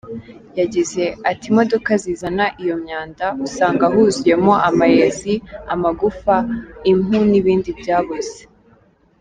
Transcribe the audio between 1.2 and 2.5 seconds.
ati “Imodoka zizana